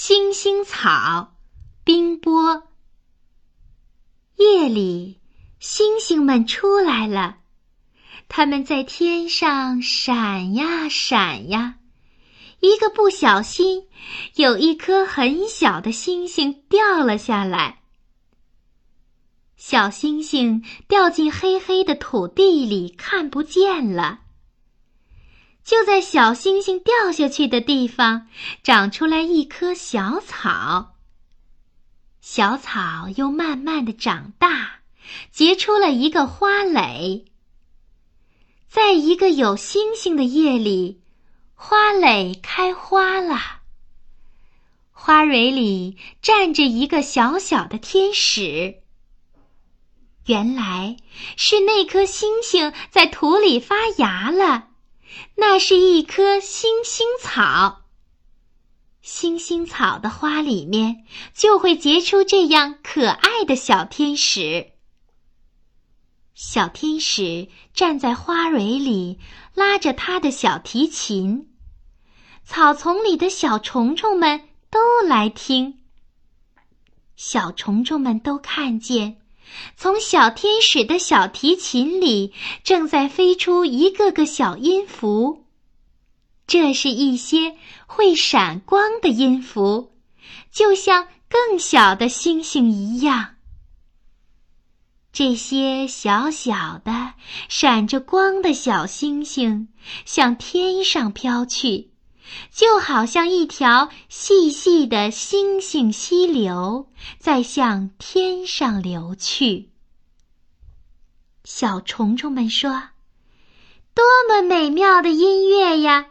[0.00, 1.34] 星星草，
[1.82, 2.68] 冰波。
[4.36, 5.18] 夜里，
[5.58, 7.38] 星星们出来了，
[8.28, 11.78] 它们在天上闪呀闪呀。
[12.60, 13.88] 一个不小心，
[14.36, 17.80] 有一颗很小的星星掉了下来。
[19.56, 24.20] 小星星掉进黑黑的土地里，看不见了。
[25.68, 28.26] 就在小星星掉下去的地方，
[28.62, 30.94] 长出来一棵小草。
[32.22, 34.80] 小草又慢慢的长大，
[35.30, 37.26] 结出了一个花蕾。
[38.66, 41.02] 在一个有星星的夜里。
[41.52, 43.38] 花蕾开花了，
[44.90, 48.76] 花蕊里站着一个小小的天使。
[50.24, 50.96] 原来
[51.36, 54.67] 是那颗星星在土里发芽了，
[55.40, 57.82] 那是一棵星星草。
[59.00, 64.72] 星星草的花里面就会结出这样可爱的小天使。
[66.34, 69.20] 小天使站在花蕊里，
[69.54, 71.48] 拉着他的小提琴。
[72.44, 75.78] 草丛里的小虫虫们都来听。
[77.14, 79.17] 小虫虫们都看见，
[79.76, 82.32] 从小天使的小提琴里
[82.64, 85.44] 正在飞出一个个小音符。
[86.46, 89.92] 这是一些会闪光的音符，
[90.50, 93.34] 就像更小的星星一样。
[95.12, 97.14] 这些小小的、
[97.48, 99.68] 闪着光的小星星
[100.04, 101.87] 向天上飘去。
[102.52, 109.70] 就好像一条细细的星星溪流在向天上流去。
[111.44, 112.90] 小虫虫们说
[113.94, 116.08] ：“多么美妙的音乐呀！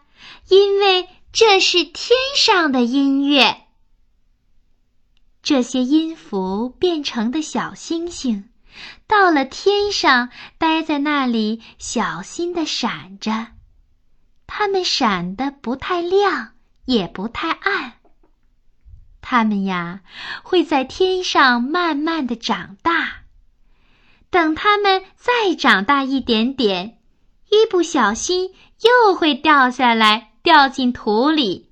[0.50, 3.64] 因为这是天上的音乐。”
[5.44, 8.50] 这些音符变成的小星星，
[9.08, 13.48] 到了天上，待在那里，小心的闪着。
[14.60, 16.54] 它们闪得不太亮，
[16.86, 17.94] 也不太暗。
[19.22, 20.02] 它们呀，
[20.42, 23.18] 会在天上慢慢的长大。
[24.32, 26.98] 等它们再长大一点点，
[27.52, 28.52] 一不小心
[28.82, 31.70] 又会掉下来，掉进土里，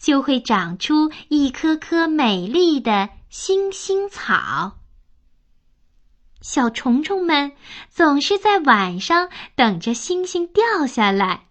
[0.00, 4.78] 就会长出一棵棵美丽的星星草。
[6.40, 7.52] 小虫虫们
[7.90, 11.46] 总是在晚上等着星星掉下来。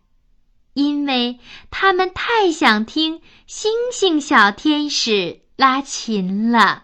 [0.73, 1.39] 因为
[1.69, 6.83] 他们太想听星星小天使拉琴了。